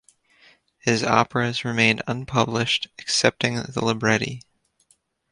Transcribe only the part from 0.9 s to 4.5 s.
operas remained unpublished, excepting the libretti.